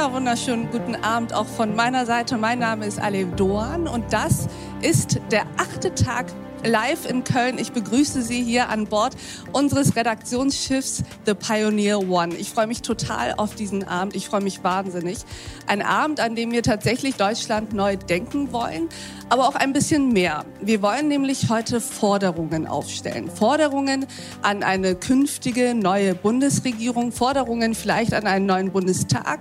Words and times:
wunder 0.00 0.14
wunderschönen 0.14 0.70
guten 0.70 0.94
Abend 0.94 1.34
auch 1.34 1.44
von 1.44 1.76
meiner 1.76 2.06
Seite. 2.06 2.38
Mein 2.38 2.58
Name 2.58 2.86
ist 2.86 2.98
Alev 2.98 3.34
Doan 3.36 3.86
und 3.86 4.10
das 4.14 4.48
ist 4.80 5.20
der 5.30 5.42
achte 5.58 5.94
Tag 5.94 6.32
live 6.64 7.08
in 7.08 7.24
Köln. 7.24 7.58
Ich 7.58 7.72
begrüße 7.72 8.22
Sie 8.22 8.42
hier 8.42 8.68
an 8.68 8.86
Bord 8.86 9.16
unseres 9.52 9.96
Redaktionsschiffs 9.96 11.02
The 11.26 11.34
Pioneer 11.34 12.08
One. 12.08 12.34
Ich 12.34 12.50
freue 12.50 12.66
mich 12.66 12.82
total 12.82 13.34
auf 13.36 13.54
diesen 13.54 13.86
Abend. 13.86 14.14
Ich 14.14 14.26
freue 14.26 14.42
mich 14.42 14.62
wahnsinnig. 14.62 15.18
Ein 15.66 15.82
Abend, 15.82 16.20
an 16.20 16.34
dem 16.34 16.52
wir 16.52 16.62
tatsächlich 16.62 17.16
Deutschland 17.16 17.72
neu 17.72 17.96
denken 17.96 18.52
wollen, 18.52 18.88
aber 19.28 19.48
auch 19.48 19.54
ein 19.54 19.72
bisschen 19.72 20.12
mehr. 20.12 20.44
Wir 20.60 20.82
wollen 20.82 21.08
nämlich 21.08 21.48
heute 21.48 21.80
Forderungen 21.80 22.66
aufstellen. 22.66 23.30
Forderungen 23.30 24.06
an 24.42 24.62
eine 24.62 24.94
künftige 24.94 25.74
neue 25.74 26.14
Bundesregierung, 26.14 27.12
Forderungen 27.12 27.74
vielleicht 27.74 28.12
an 28.12 28.26
einen 28.26 28.46
neuen 28.46 28.72
Bundestag, 28.72 29.40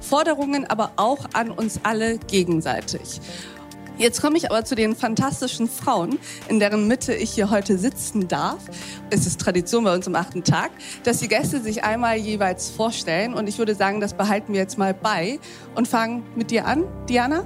Forderungen 0.00 0.66
aber 0.66 0.92
auch 0.96 1.26
an 1.32 1.50
uns 1.50 1.80
alle 1.82 2.18
gegenseitig. 2.18 3.20
Jetzt 4.00 4.22
komme 4.22 4.38
ich 4.38 4.50
aber 4.50 4.64
zu 4.64 4.74
den 4.74 4.96
fantastischen 4.96 5.68
Frauen, 5.68 6.18
in 6.48 6.58
deren 6.58 6.88
Mitte 6.88 7.12
ich 7.12 7.32
hier 7.32 7.50
heute 7.50 7.76
sitzen 7.76 8.28
darf. 8.28 8.58
Es 9.10 9.26
ist 9.26 9.38
Tradition 9.38 9.84
bei 9.84 9.94
uns 9.94 10.06
am 10.06 10.14
achten 10.14 10.42
Tag, 10.42 10.70
dass 11.04 11.18
die 11.18 11.28
Gäste 11.28 11.60
sich 11.60 11.84
einmal 11.84 12.16
jeweils 12.16 12.70
vorstellen. 12.70 13.34
Und 13.34 13.46
ich 13.46 13.58
würde 13.58 13.74
sagen, 13.74 14.00
das 14.00 14.14
behalten 14.14 14.54
wir 14.54 14.60
jetzt 14.60 14.78
mal 14.78 14.94
bei 14.94 15.38
und 15.74 15.86
fangen 15.86 16.22
mit 16.34 16.50
dir 16.50 16.64
an, 16.64 16.84
Diana. 17.10 17.44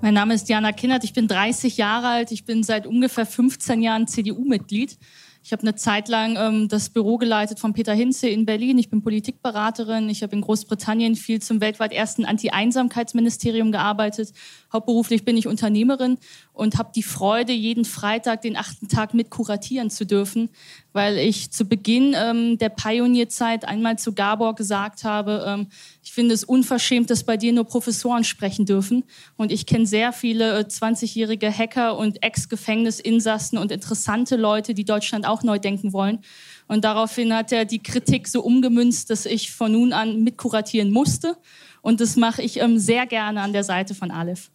Mein 0.00 0.14
Name 0.14 0.32
ist 0.32 0.48
Diana 0.48 0.72
Kinnert, 0.72 1.04
ich 1.04 1.12
bin 1.12 1.28
30 1.28 1.76
Jahre 1.76 2.08
alt, 2.08 2.32
ich 2.32 2.46
bin 2.46 2.62
seit 2.62 2.86
ungefähr 2.86 3.26
15 3.26 3.82
Jahren 3.82 4.06
CDU-Mitglied. 4.06 4.96
Ich 5.42 5.52
habe 5.52 5.62
eine 5.62 5.74
Zeit 5.74 6.08
lang 6.08 6.36
ähm, 6.36 6.68
das 6.68 6.90
Büro 6.90 7.16
geleitet 7.16 7.58
von 7.60 7.72
Peter 7.72 7.94
Hinze 7.94 8.28
in 8.28 8.44
Berlin. 8.44 8.76
Ich 8.76 8.90
bin 8.90 9.02
Politikberaterin. 9.02 10.10
Ich 10.10 10.22
habe 10.22 10.36
in 10.36 10.42
Großbritannien 10.42 11.16
viel 11.16 11.40
zum 11.40 11.62
weltweit 11.62 11.92
ersten 11.92 12.26
Anti-Einsamkeitsministerium 12.26 13.72
gearbeitet. 13.72 14.32
Hauptberuflich 14.70 15.24
bin 15.24 15.38
ich 15.38 15.48
Unternehmerin 15.48 16.18
und 16.52 16.76
habe 16.76 16.90
die 16.94 17.02
Freude, 17.02 17.52
jeden 17.52 17.86
Freitag 17.86 18.42
den 18.42 18.56
achten 18.56 18.88
Tag 18.88 19.14
mit 19.14 19.30
kuratieren 19.30 19.88
zu 19.88 20.04
dürfen, 20.04 20.50
weil 20.92 21.16
ich 21.16 21.50
zu 21.50 21.64
Beginn 21.64 22.14
ähm, 22.14 22.58
der 22.58 22.68
Pionierzeit 22.68 23.64
einmal 23.64 23.98
zu 23.98 24.12
Gabor 24.12 24.54
gesagt 24.54 25.04
habe, 25.04 25.44
ähm, 25.46 25.68
ich 26.10 26.14
finde 26.14 26.34
es 26.34 26.42
unverschämt, 26.42 27.08
dass 27.08 27.22
bei 27.22 27.36
dir 27.36 27.52
nur 27.52 27.66
Professoren 27.66 28.24
sprechen 28.24 28.66
dürfen. 28.66 29.04
Und 29.36 29.52
ich 29.52 29.64
kenne 29.64 29.86
sehr 29.86 30.12
viele 30.12 30.58
äh, 30.58 30.62
20-jährige 30.62 31.56
Hacker 31.56 31.96
und 31.96 32.20
Ex-Gefängnisinsassen 32.24 33.56
und 33.58 33.70
interessante 33.70 34.34
Leute, 34.34 34.74
die 34.74 34.84
Deutschland 34.84 35.24
auch 35.24 35.44
neu 35.44 35.60
denken 35.60 35.92
wollen. 35.92 36.18
Und 36.66 36.82
daraufhin 36.82 37.32
hat 37.32 37.52
er 37.52 37.64
die 37.64 37.80
Kritik 37.80 38.26
so 38.26 38.42
umgemünzt, 38.42 39.08
dass 39.10 39.24
ich 39.24 39.52
von 39.52 39.70
nun 39.70 39.92
an 39.92 40.24
mitkuratieren 40.24 40.90
musste. 40.90 41.36
Und 41.80 42.00
das 42.00 42.16
mache 42.16 42.42
ich 42.42 42.58
ähm, 42.58 42.80
sehr 42.80 43.06
gerne 43.06 43.40
an 43.40 43.52
der 43.52 43.62
Seite 43.62 43.94
von 43.94 44.10
Aleph. 44.10 44.50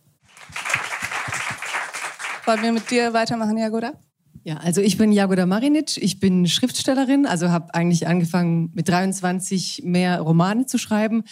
Wollen 2.45 2.63
wir 2.63 2.73
mit 2.73 2.91
dir 2.91 3.13
weitermachen, 3.13 3.57
Jagoda? 3.57 3.93
Ja, 4.47 4.57
also 4.57 4.79
ich 4.79 4.99
bin 4.99 5.11
Jagoda 5.11 5.47
Marinic, 5.47 5.97
ich 5.97 6.19
bin 6.19 6.47
Schriftstellerin, 6.47 7.25
also 7.25 7.49
habe 7.49 7.73
eigentlich 7.73 8.05
angefangen 8.05 8.69
mit 8.75 8.87
23 8.87 9.81
mehr 9.83 10.21
Romane 10.21 10.67
zu 10.67 10.77
schreiben, 10.77 11.23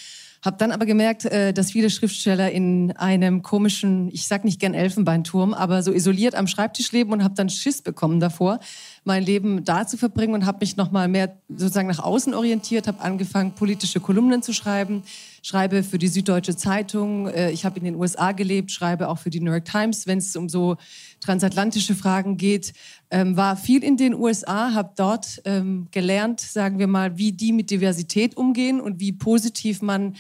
habe 0.44 0.58
dann 0.58 0.72
aber 0.72 0.88
gemerkt, 0.88 1.26
äh, 1.26 1.54
dass 1.54 1.74
viele 1.74 1.92
Schriftsteller 1.92 2.50
in 2.50 2.92
einem 2.94 3.44
komischen, 3.44 4.10
ich 4.12 4.26
sag 4.26 4.44
nicht 4.44 4.60
gern 4.60 4.74
Elfenbeinturm, 4.74 5.54
aber 5.54 5.84
so 5.84 5.94
isoliert 5.94 6.34
am 6.34 6.48
Schreibtisch 6.48 6.92
leben 6.92 7.12
und 7.12 7.24
habe 7.24 7.36
dann 7.36 7.50
Schiss 7.50 7.84
bekommen 7.84 8.20
davor, 8.20 8.60
mein 9.04 9.22
Leben 9.22 9.64
da 9.64 9.86
zu 9.86 9.96
verbringen 9.96 10.34
und 10.34 10.48
habe 10.48 10.58
mich 10.62 10.76
noch 10.76 10.90
mal 10.90 11.08
mehr 11.08 11.38
sozusagen 11.50 11.90
nach 11.90 12.00
außen 12.00 12.34
orientiert, 12.34 12.88
habe 12.88 13.00
angefangen 13.02 13.54
politische 13.54 14.00
Kolumnen 14.00 14.42
zu 14.42 14.54
schreiben, 14.54 15.04
schreibe 15.44 15.84
für 15.84 16.00
die 16.00 16.08
Süddeutsche 16.08 16.56
Zeitung, 16.56 17.28
äh, 17.28 17.52
ich 17.52 17.66
habe 17.66 17.78
in 17.78 17.86
den 17.86 17.96
USA 17.96 18.32
gelebt, 18.32 18.72
schreibe 18.72 19.10
auch 19.10 19.20
für 19.20 19.30
die 19.30 19.42
New 19.42 19.52
York 19.52 19.66
Times, 19.66 20.08
wenn 20.08 20.18
es 20.18 20.36
um 20.36 20.50
so 20.50 20.78
transatlantische 21.20 21.94
Fragen 21.94 22.38
geht, 22.38 22.74
ähm, 23.12 23.38
war 23.38 23.58
viel 23.58 23.84
in 23.84 23.98
den 23.98 24.16
USA, 24.16 24.74
habe 24.74 24.94
dort 24.96 25.42
ähm, 25.46 25.88
gelernt, 25.92 26.40
sagen 26.40 26.80
wir 26.80 26.88
mal, 26.88 27.18
wie 27.18 27.34
die 27.34 27.52
mit 27.52 27.70
Diversität 27.70 28.38
umgehen 28.38 28.80
und 28.80 29.00
wie 29.02 29.12
positiv 29.12 29.82
man 29.82 30.16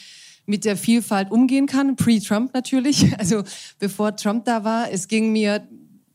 mit 0.45 0.65
der 0.65 0.75
Vielfalt 0.75 1.31
umgehen 1.31 1.67
kann, 1.67 1.95
pre-Trump 1.95 2.53
natürlich, 2.53 3.17
also 3.17 3.43
bevor 3.79 4.17
Trump 4.17 4.43
da 4.43 4.65
war. 4.65 4.91
Es 4.91 5.07
ging 5.07 5.31
mir 5.31 5.65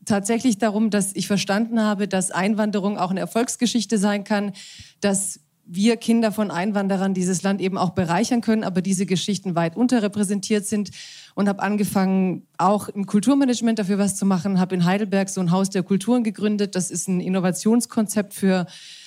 tatsächlich 0.05 0.59
darum, 0.59 0.91
dass 0.91 1.15
ich 1.15 1.25
verstanden 1.25 1.81
habe, 1.81 2.07
dass 2.07 2.29
Einwanderung 2.29 2.99
auch 2.99 3.09
eine 3.09 3.19
Erfolgsgeschichte 3.21 3.97
sein 3.97 4.23
kann, 4.23 4.53
dass 5.01 5.39
wir 5.71 5.97
Kinder 5.97 6.31
von 6.31 6.49
Einwanderern 6.49 7.13
dieses 7.13 7.43
Land 7.43 7.61
eben 7.61 7.77
auch 7.77 7.91
bereichern 7.91 8.41
können, 8.41 8.63
aber 8.63 8.81
diese 8.81 9.05
Geschichten 9.05 9.53
weit 9.53 9.77
unterrepräsentiert 9.77 10.65
sind 10.65 10.89
und 11.35 11.47
habe 11.47 11.61
angefangen, 11.61 12.47
auch 12.57 12.89
im 12.89 13.05
Kulturmanagement 13.05 13.77
dafür 13.77 13.99
was 13.99 14.15
zu 14.15 14.25
machen, 14.25 14.59
habe 14.59 14.73
in 14.73 14.85
Heidelberg 14.85 15.29
so 15.29 15.41
ein 15.41 15.51
Haus 15.51 15.69
der 15.69 15.83
Kulturen 15.83 16.23
gegründet. 16.23 16.75
Das 16.75 16.89
ist 16.89 17.07
ein 17.07 17.21
Innovationskonzept 17.21 18.33
für 18.33 18.65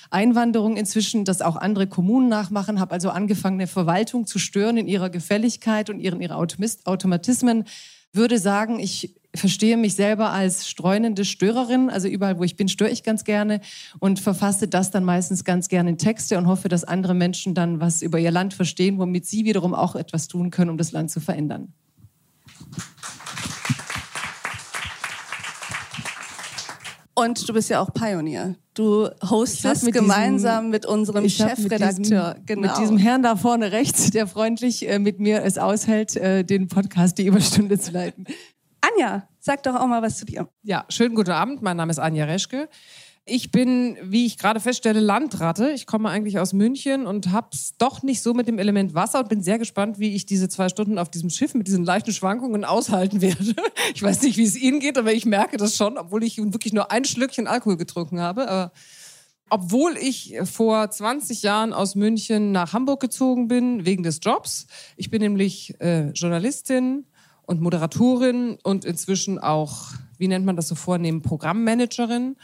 Einwanderung 0.09 0.77
inzwischen, 0.77 1.25
das 1.25 1.41
auch 1.41 1.57
andere 1.57 1.87
Kommunen 1.87 2.29
nachmachen, 2.29 2.79
habe 2.79 2.93
also 2.93 3.09
angefangen, 3.09 3.57
eine 3.59 3.67
Verwaltung 3.67 4.25
zu 4.25 4.39
stören 4.39 4.77
in 4.77 4.87
ihrer 4.87 5.09
Gefälligkeit 5.09 5.89
und 5.89 5.99
ihren 5.99 6.21
ihre 6.21 6.35
Automatismen. 6.35 7.65
Würde 8.13 8.39
sagen, 8.39 8.79
ich 8.79 9.15
verstehe 9.35 9.77
mich 9.77 9.95
selber 9.95 10.31
als 10.31 10.67
streunende 10.67 11.25
Störerin. 11.25 11.89
Also 11.89 12.07
überall, 12.07 12.37
wo 12.37 12.43
ich 12.43 12.55
bin, 12.55 12.67
störe 12.67 12.89
ich 12.89 13.03
ganz 13.03 13.23
gerne 13.23 13.61
und 13.99 14.19
verfasse 14.19 14.67
das 14.67 14.91
dann 14.91 15.03
meistens 15.03 15.43
ganz 15.43 15.69
gerne 15.69 15.91
in 15.91 15.97
Texte 15.97 16.37
und 16.37 16.47
hoffe, 16.47 16.69
dass 16.69 16.83
andere 16.83 17.13
Menschen 17.13 17.55
dann 17.55 17.79
was 17.79 18.01
über 18.01 18.19
ihr 18.19 18.31
Land 18.31 18.53
verstehen, 18.53 18.99
womit 18.99 19.25
sie 19.25 19.45
wiederum 19.45 19.73
auch 19.73 19.95
etwas 19.95 20.27
tun 20.27 20.51
können, 20.51 20.69
um 20.69 20.77
das 20.77 20.91
Land 20.91 21.11
zu 21.11 21.19
verändern. 21.19 21.73
Und 27.15 27.47
du 27.47 27.53
bist 27.53 27.69
ja 27.69 27.79
auch 27.79 27.93
Pionier. 27.93 28.55
Du 28.73 29.07
hostest 29.29 29.83
mit 29.83 29.93
gemeinsam 29.93 30.65
diesem, 30.65 30.71
mit 30.71 30.85
unserem 30.87 31.29
Chefredakteur. 31.29 32.35
Mit, 32.37 32.47
genau. 32.47 32.61
mit 32.61 32.77
diesem 32.79 32.97
Herrn 32.97 33.21
da 33.21 33.35
vorne 33.35 33.71
rechts, 33.71 34.09
der 34.09 34.25
freundlich 34.25 34.89
äh, 34.89 34.97
mit 34.97 35.19
mir 35.19 35.43
es 35.43 35.59
aushält, 35.59 36.15
äh, 36.15 36.43
den 36.43 36.69
Podcast 36.69 37.19
die 37.19 37.27
Überstunde 37.27 37.77
zu 37.77 37.91
leiten. 37.91 38.25
Anja, 38.83 39.29
sag 39.39 39.63
doch 39.63 39.75
auch 39.75 39.87
mal 39.87 40.01
was 40.01 40.17
zu 40.17 40.25
dir. 40.25 40.49
Ja, 40.61 40.83
schönen 40.89 41.15
guten 41.15 41.31
Abend. 41.31 41.61
Mein 41.61 41.77
Name 41.77 41.91
ist 41.91 41.99
Anja 41.99 42.25
Reschke. 42.25 42.67
Ich 43.25 43.49
bin, 43.49 43.97
wie 44.03 44.25
ich 44.25 44.37
gerade 44.37 44.59
feststelle, 44.59 44.99
Landratte. 44.99 45.71
Ich 45.71 45.87
komme 45.87 46.09
eigentlich 46.09 46.37
aus 46.37 46.51
München 46.51 47.07
und 47.07 47.31
hab's 47.31 47.77
doch 47.77 48.03
nicht 48.03 48.21
so 48.21 48.33
mit 48.33 48.49
dem 48.49 48.59
Element 48.59 48.93
Wasser 48.93 49.19
und 49.19 49.29
bin 49.29 49.41
sehr 49.41 49.57
gespannt, 49.57 49.99
wie 49.99 50.13
ich 50.13 50.25
diese 50.25 50.49
zwei 50.49 50.67
Stunden 50.67 50.99
auf 50.99 51.09
diesem 51.09 51.29
Schiff 51.29 51.53
mit 51.53 51.67
diesen 51.67 51.85
leichten 51.85 52.11
Schwankungen 52.11 52.65
aushalten 52.65 53.21
werde. 53.21 53.55
Ich 53.95 54.01
weiß 54.01 54.21
nicht, 54.23 54.37
wie 54.37 54.43
es 54.43 54.55
Ihnen 54.55 54.79
geht, 54.79 54.97
aber 54.97 55.13
ich 55.13 55.25
merke 55.25 55.57
das 55.57 55.77
schon, 55.77 55.97
obwohl 55.97 56.23
ich 56.23 56.37
wirklich 56.37 56.73
nur 56.73 56.91
ein 56.91 57.05
Schlückchen 57.05 57.47
Alkohol 57.47 57.77
getrunken 57.77 58.19
habe. 58.19 58.49
Aber 58.49 58.71
obwohl 59.49 59.97
ich 59.97 60.35
vor 60.43 60.89
20 60.89 61.43
Jahren 61.43 61.73
aus 61.73 61.95
München 61.95 62.51
nach 62.51 62.73
Hamburg 62.73 62.99
gezogen 63.01 63.47
bin, 63.47 63.85
wegen 63.85 64.03
des 64.03 64.19
Jobs. 64.21 64.67
Ich 64.97 65.09
bin 65.09 65.21
nämlich 65.21 65.79
äh, 65.79 66.09
Journalistin, 66.09 67.05
und 67.45 67.61
Moderatorin 67.61 68.57
und 68.63 68.85
inzwischen 68.85 69.39
auch, 69.39 69.91
wie 70.17 70.27
nennt 70.27 70.45
man 70.45 70.55
das 70.55 70.67
so 70.67 70.75
vornehm, 70.75 71.21
Programmmanagerin. 71.21 72.35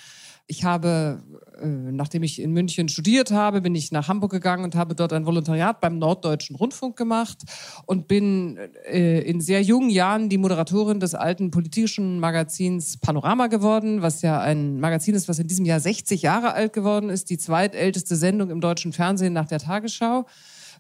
Ich 0.51 0.63
habe, 0.63 1.21
äh, 1.61 1.67
nachdem 1.67 2.23
ich 2.23 2.41
in 2.41 2.51
München 2.53 2.89
studiert 2.89 3.29
habe, 3.29 3.61
bin 3.61 3.75
ich 3.75 3.91
nach 3.91 4.07
Hamburg 4.07 4.31
gegangen 4.31 4.63
und 4.63 4.73
habe 4.73 4.95
dort 4.95 5.13
ein 5.13 5.27
Volontariat 5.27 5.79
beim 5.79 5.99
Norddeutschen 5.99 6.55
Rundfunk 6.55 6.97
gemacht 6.97 7.43
und 7.85 8.07
bin 8.07 8.57
äh, 8.91 9.21
in 9.21 9.41
sehr 9.41 9.61
jungen 9.61 9.91
Jahren 9.91 10.27
die 10.27 10.39
Moderatorin 10.39 10.99
des 10.99 11.13
alten 11.13 11.51
politischen 11.51 12.19
Magazins 12.19 12.97
Panorama 12.97 13.45
geworden, 13.45 14.01
was 14.01 14.23
ja 14.23 14.41
ein 14.41 14.79
Magazin 14.79 15.13
ist, 15.13 15.29
was 15.29 15.37
in 15.37 15.47
diesem 15.47 15.65
Jahr 15.65 15.79
60 15.79 16.23
Jahre 16.23 16.53
alt 16.53 16.73
geworden 16.73 17.11
ist, 17.11 17.29
die 17.29 17.37
zweitälteste 17.37 18.15
Sendung 18.15 18.49
im 18.49 18.59
deutschen 18.59 18.91
Fernsehen 18.91 19.33
nach 19.33 19.47
der 19.47 19.59
Tagesschau 19.59 20.25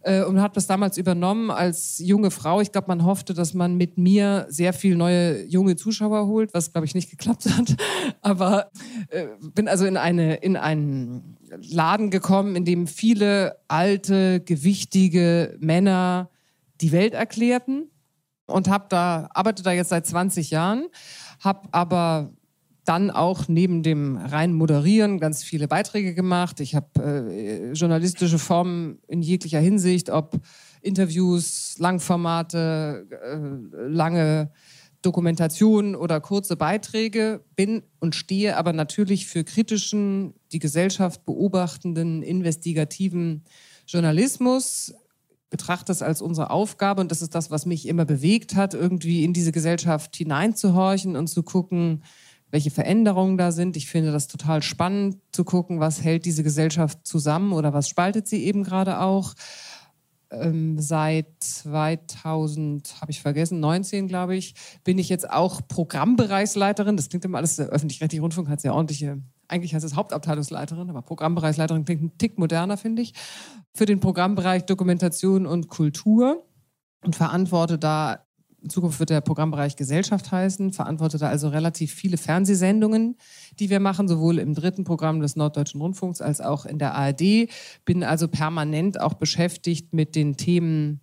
äh, 0.01 0.23
und 0.23 0.41
hat 0.41 0.55
das 0.57 0.67
damals 0.67 0.97
übernommen 0.97 1.51
als 1.51 1.99
junge 1.99 2.31
Frau. 2.31 2.61
Ich 2.61 2.71
glaube, 2.71 2.87
man 2.87 3.03
hoffte, 3.05 3.33
dass 3.33 3.53
man 3.53 3.75
mit 3.75 3.97
mir 3.97 4.45
sehr 4.49 4.73
viel 4.73 4.95
neue 4.95 5.45
junge 5.45 5.75
Zuschauer 5.75 6.27
holt, 6.27 6.53
was 6.53 6.71
glaube 6.71 6.85
ich 6.85 6.95
nicht 6.95 7.09
geklappt 7.09 7.45
hat. 7.45 7.75
Aber 8.21 8.69
äh, 9.09 9.27
bin 9.53 9.67
also 9.67 9.85
in 9.85 9.97
eine 9.97 10.35
in 10.35 10.55
einen 10.55 11.37
Laden 11.61 12.09
gekommen, 12.11 12.55
in 12.55 12.65
dem 12.65 12.87
viele 12.87 13.57
alte, 13.67 14.39
gewichtige 14.41 15.57
Männer 15.59 16.29
die 16.81 16.91
Welt 16.91 17.13
erklärten 17.13 17.89
und 18.45 18.69
habe 18.69 18.85
da 18.89 19.29
arbeite 19.33 19.63
da 19.63 19.71
jetzt 19.71 19.89
seit 19.89 20.05
20 20.05 20.51
Jahren, 20.51 20.87
habe 21.39 21.67
aber 21.71 22.31
dann 22.89 23.11
auch 23.11 23.47
neben 23.47 23.83
dem 23.83 24.17
rein 24.17 24.51
Moderieren 24.51 25.19
ganz 25.19 25.43
viele 25.43 25.67
Beiträge 25.67 26.15
gemacht. 26.15 26.59
Ich 26.59 26.73
habe 26.73 26.87
äh, 27.03 27.71
journalistische 27.73 28.39
Formen 28.39 28.97
in 29.07 29.21
jeglicher 29.21 29.59
Hinsicht, 29.59 30.09
ob 30.09 30.39
Interviews, 30.81 31.75
Langformate, 31.77 33.05
äh, 33.11 33.87
lange 33.87 34.51
Dokumentationen 35.03 35.95
oder 35.95 36.19
kurze 36.19 36.55
Beiträge, 36.55 37.45
bin 37.55 37.83
und 37.99 38.15
stehe 38.15 38.57
aber 38.57 38.73
natürlich 38.73 39.27
für 39.27 39.43
kritischen, 39.43 40.33
die 40.51 40.59
Gesellschaft 40.59 41.25
beobachtenden, 41.25 42.23
investigativen 42.23 43.43
Journalismus, 43.85 44.95
betrachte 45.51 45.91
es 45.91 46.01
als 46.01 46.23
unsere 46.23 46.49
Aufgabe 46.49 47.01
und 47.01 47.11
das 47.11 47.21
ist 47.21 47.35
das, 47.35 47.51
was 47.51 47.67
mich 47.67 47.87
immer 47.87 48.05
bewegt 48.05 48.55
hat, 48.55 48.73
irgendwie 48.73 49.23
in 49.23 49.33
diese 49.33 49.51
Gesellschaft 49.51 50.15
hineinzuhorchen 50.15 51.15
und 51.15 51.27
zu 51.27 51.43
gucken, 51.43 52.03
welche 52.51 52.71
Veränderungen 52.71 53.37
da 53.37 53.51
sind. 53.51 53.77
Ich 53.77 53.87
finde 53.87 54.11
das 54.11 54.27
total 54.27 54.61
spannend 54.61 55.17
zu 55.31 55.43
gucken, 55.43 55.79
was 55.79 56.03
hält 56.03 56.25
diese 56.25 56.43
Gesellschaft 56.43 57.05
zusammen 57.05 57.53
oder 57.53 57.73
was 57.73 57.89
spaltet 57.89 58.27
sie 58.27 58.43
eben 58.43 58.63
gerade 58.63 58.99
auch. 58.99 59.33
Ähm, 60.31 60.79
seit 60.79 61.27
2000, 61.39 63.01
habe 63.01 63.11
ich 63.11 63.21
vergessen, 63.21 63.59
19 63.59 64.07
glaube 64.07 64.35
ich, 64.35 64.53
bin 64.83 64.99
ich 64.99 65.09
jetzt 65.09 65.29
auch 65.29 65.61
Programmbereichsleiterin. 65.67 66.97
Das 66.97 67.09
klingt 67.09 67.25
immer 67.25 67.39
alles, 67.39 67.55
der 67.55 67.67
öffentlich-rechtliche 67.67 68.21
Rundfunk 68.21 68.47
hat 68.47 68.61
sehr 68.61 68.75
ordentliche, 68.75 69.21
eigentlich 69.47 69.73
heißt 69.73 69.85
es 69.85 69.95
Hauptabteilungsleiterin, 69.95 70.89
aber 70.89 71.01
Programmbereichsleiterin 71.01 71.83
klingt 71.83 72.03
ein 72.03 72.17
Tick 72.19 72.37
moderner, 72.37 72.77
finde 72.77 73.01
ich, 73.01 73.13
für 73.73 73.87
den 73.87 73.99
Programmbereich 73.99 74.65
Dokumentation 74.65 75.47
und 75.47 75.67
Kultur 75.67 76.45
und 77.03 77.15
verantworte 77.15 77.79
da 77.79 78.25
in 78.61 78.69
Zukunft 78.69 78.99
wird 78.99 79.09
der 79.09 79.21
Programmbereich 79.21 79.75
Gesellschaft 79.75 80.31
heißen, 80.31 80.73
verantwortet 80.73 81.23
also 81.23 81.49
relativ 81.49 81.93
viele 81.93 82.17
Fernsehsendungen, 82.17 83.15
die 83.59 83.69
wir 83.69 83.79
machen, 83.79 84.07
sowohl 84.07 84.39
im 84.39 84.53
dritten 84.53 84.83
Programm 84.83 85.21
des 85.21 85.35
Norddeutschen 85.35 85.81
Rundfunks 85.81 86.21
als 86.21 86.41
auch 86.41 86.65
in 86.65 86.79
der 86.79 86.93
ARD. 86.95 87.49
Bin 87.85 88.03
also 88.03 88.27
permanent 88.27 88.99
auch 88.99 89.13
beschäftigt 89.13 89.93
mit 89.93 90.15
den 90.15 90.35
Themen, 90.35 90.99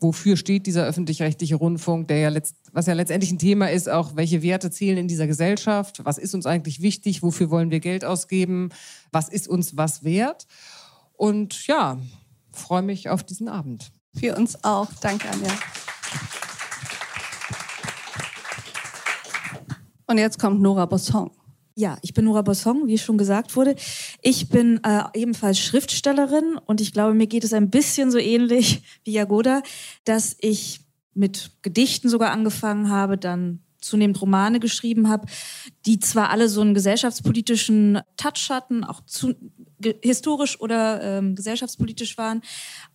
wofür 0.00 0.36
steht 0.36 0.66
dieser 0.66 0.84
öffentlich-rechtliche 0.84 1.56
Rundfunk, 1.56 2.08
der 2.08 2.18
ja 2.18 2.28
letzt, 2.28 2.56
was 2.72 2.86
ja 2.86 2.94
letztendlich 2.94 3.30
ein 3.30 3.38
Thema 3.38 3.70
ist, 3.70 3.88
auch 3.88 4.16
welche 4.16 4.42
Werte 4.42 4.70
zählen 4.70 4.98
in 4.98 5.08
dieser 5.08 5.26
Gesellschaft, 5.26 6.04
was 6.04 6.18
ist 6.18 6.34
uns 6.34 6.46
eigentlich 6.46 6.82
wichtig, 6.82 7.22
wofür 7.22 7.50
wollen 7.50 7.70
wir 7.70 7.80
Geld 7.80 8.04
ausgeben, 8.04 8.70
was 9.12 9.28
ist 9.28 9.48
uns 9.48 9.76
was 9.76 10.02
wert. 10.02 10.46
Und 11.12 11.66
ja, 11.66 11.98
freue 12.50 12.82
mich 12.82 13.08
auf 13.08 13.22
diesen 13.22 13.48
Abend. 13.48 13.92
Wir 14.12 14.36
uns 14.36 14.62
auch. 14.64 14.88
Danke, 15.00 15.28
Anja. 15.30 15.50
Und 20.12 20.18
jetzt 20.18 20.38
kommt 20.38 20.60
Nora 20.60 20.84
Bossong. 20.84 21.30
Ja, 21.74 21.96
ich 22.02 22.12
bin 22.12 22.26
Nora 22.26 22.42
Bossong, 22.42 22.86
wie 22.86 22.98
schon 22.98 23.16
gesagt 23.16 23.56
wurde. 23.56 23.76
Ich 24.20 24.50
bin 24.50 24.78
äh, 24.84 25.04
ebenfalls 25.14 25.58
Schriftstellerin 25.58 26.58
und 26.66 26.82
ich 26.82 26.92
glaube, 26.92 27.14
mir 27.14 27.26
geht 27.26 27.44
es 27.44 27.54
ein 27.54 27.70
bisschen 27.70 28.10
so 28.10 28.18
ähnlich 28.18 28.82
wie 29.04 29.12
Jagoda, 29.12 29.62
dass 30.04 30.36
ich 30.40 30.80
mit 31.14 31.52
Gedichten 31.62 32.10
sogar 32.10 32.30
angefangen 32.30 32.90
habe, 32.90 33.16
dann 33.16 33.60
zunehmend 33.80 34.20
Romane 34.20 34.60
geschrieben 34.60 35.08
habe, 35.08 35.26
die 35.86 35.98
zwar 35.98 36.28
alle 36.28 36.50
so 36.50 36.60
einen 36.60 36.74
gesellschaftspolitischen 36.74 38.00
Touch 38.18 38.50
hatten, 38.50 38.84
auch 38.84 39.00
zu, 39.06 39.34
historisch 40.02 40.60
oder 40.60 41.02
ähm, 41.02 41.34
gesellschaftspolitisch 41.36 42.18
waren, 42.18 42.42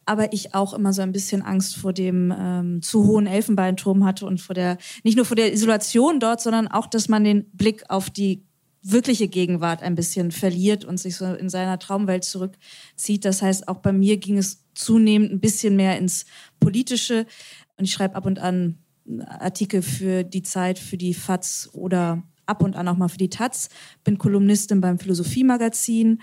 aber 0.07 0.33
ich 0.33 0.54
auch 0.54 0.74
immer 0.74 0.94
so 0.94 1.01
ein 1.01 1.12
bisschen 1.12 1.42
Angst 1.42 1.75
vor 1.75 1.94
dem 1.94 2.33
ähm, 2.38 2.81
zu 2.81 3.06
hohen 3.06 3.27
Elfenbeinturm 3.27 4.06
hatte 4.06 4.25
und 4.25 4.39
vor 4.39 4.56
der, 4.56 4.77
nicht 5.04 5.18
nur 5.18 5.25
vor 5.25 5.36
der 5.36 5.54
Isolation 5.54 6.19
dort, 6.19 6.42
sondern 6.42 6.68
auch, 6.68 6.88
dass 6.88 7.09
man 7.09 7.24
den 7.24 7.50
Blick 7.51 7.83
auf 7.89 8.09
die 8.09 8.44
wirkliche 8.81 9.27
Gegenwart 9.27 9.83
ein 9.83 9.95
bisschen 9.95 10.31
verliert 10.31 10.86
und 10.86 10.98
sich 10.98 11.18
so 11.18 11.25
in 11.25 11.50
seiner 11.50 11.77
Traumwelt 11.77 12.24
zurückzieht. 12.24 13.25
Das 13.25 13.42
heißt, 13.42 13.68
auch 13.68 13.77
bei 13.77 13.92
mir 13.92 14.18
ging 14.18 14.38
es 14.38 14.63
zunehmend 14.75 15.31
ein 15.31 15.39
bisschen 15.42 15.75
mehr 15.75 15.98
ins 15.98 16.25
Politische. 16.59 17.25
Und 17.75 17.86
ich 17.86 17.92
schreibe 17.92 18.15
ab 18.15 18.25
und 18.25 18.39
an 18.39 18.77
Artikel 19.27 19.81
für 19.81 20.24
die 20.24 20.44
Zeit, 20.44 20.80
für 20.80 20.98
die 20.98 21.13
FAZ 21.13 21.69
oder 21.74 22.24
ab 22.45 22.63
und 22.63 22.77
an 22.77 22.88
auch 22.88 22.95
mal 22.95 23.09
für 23.09 23.18
die 23.18 23.30
Taz. 23.30 23.68
Bin 24.06 24.18
Kolumnistin 24.18 24.80
beim 24.80 25.00
Philosophie-Magazin 25.00 26.21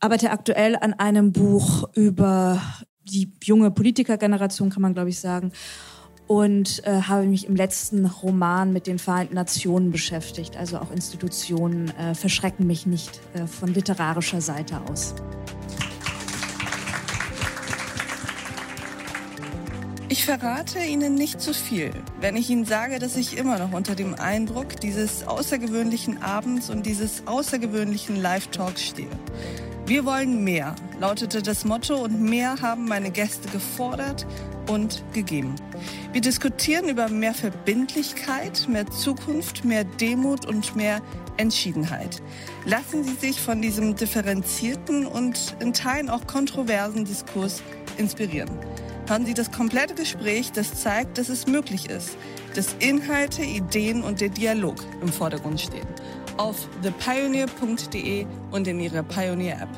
arbeite 0.00 0.30
aktuell 0.30 0.76
an 0.76 0.94
einem 0.94 1.32
Buch 1.32 1.88
über 1.94 2.60
die 3.10 3.32
junge 3.42 3.70
Politikergeneration, 3.70 4.70
kann 4.70 4.82
man 4.82 4.94
glaube 4.94 5.10
ich 5.10 5.20
sagen. 5.20 5.52
Und 6.26 6.86
äh, 6.86 7.02
habe 7.02 7.24
mich 7.24 7.46
im 7.46 7.56
letzten 7.56 8.04
Roman 8.04 8.72
mit 8.72 8.86
den 8.86 8.98
Vereinten 8.98 9.34
Nationen 9.34 9.90
beschäftigt. 9.90 10.58
Also 10.58 10.78
auch 10.78 10.90
Institutionen 10.90 11.88
äh, 11.96 12.14
verschrecken 12.14 12.66
mich 12.66 12.84
nicht 12.84 13.20
äh, 13.32 13.46
von 13.46 13.72
literarischer 13.72 14.42
Seite 14.42 14.82
aus. 14.90 15.14
Ich 20.10 20.24
verrate 20.24 20.78
Ihnen 20.80 21.14
nicht 21.14 21.38
zu 21.38 21.52
viel, 21.52 21.90
wenn 22.20 22.34
ich 22.34 22.48
Ihnen 22.48 22.64
sage, 22.64 22.98
dass 22.98 23.14
ich 23.16 23.36
immer 23.36 23.58
noch 23.58 23.72
unter 23.72 23.94
dem 23.94 24.14
Eindruck 24.14 24.80
dieses 24.80 25.26
außergewöhnlichen 25.26 26.22
Abends 26.22 26.70
und 26.70 26.86
dieses 26.86 27.26
außergewöhnlichen 27.26 28.16
Live-Talks 28.16 28.82
stehe. 28.82 29.10
Wir 29.88 30.04
wollen 30.04 30.44
mehr, 30.44 30.76
lautete 31.00 31.40
das 31.40 31.64
Motto 31.64 31.96
und 31.96 32.20
mehr 32.20 32.60
haben 32.60 32.84
meine 32.84 33.10
Gäste 33.10 33.48
gefordert 33.48 34.26
und 34.68 35.02
gegeben. 35.14 35.54
Wir 36.12 36.20
diskutieren 36.20 36.90
über 36.90 37.08
mehr 37.08 37.32
Verbindlichkeit, 37.32 38.68
mehr 38.68 38.86
Zukunft, 38.90 39.64
mehr 39.64 39.84
Demut 39.84 40.44
und 40.44 40.76
mehr 40.76 41.00
Entschiedenheit. 41.38 42.20
Lassen 42.66 43.02
Sie 43.02 43.14
sich 43.14 43.40
von 43.40 43.62
diesem 43.62 43.96
differenzierten 43.96 45.06
und 45.06 45.56
in 45.58 45.72
Teilen 45.72 46.10
auch 46.10 46.26
kontroversen 46.26 47.06
Diskurs 47.06 47.62
inspirieren. 47.96 48.50
Haben 49.08 49.24
Sie 49.24 49.32
das 49.32 49.50
komplette 49.50 49.94
Gespräch, 49.94 50.52
das 50.52 50.82
zeigt, 50.82 51.16
dass 51.16 51.30
es 51.30 51.46
möglich 51.46 51.88
ist, 51.88 52.18
dass 52.54 52.76
Inhalte, 52.78 53.40
Ideen 53.40 54.04
und 54.04 54.20
der 54.20 54.28
Dialog 54.28 54.84
im 55.00 55.08
Vordergrund 55.08 55.62
stehen 55.62 55.88
auf 56.38 56.68
thepioneer.de 56.82 58.26
und 58.50 58.66
in 58.66 58.80
Ihrer 58.80 59.02
Pioneer-App. 59.02 59.68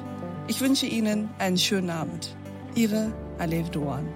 Ich 0.46 0.60
wünsche 0.60 0.86
Ihnen 0.86 1.28
einen 1.38 1.58
schönen 1.58 1.90
Abend. 1.90 2.36
Ihre 2.74 3.12
Alev 3.38 3.70
Doan. 3.70 4.06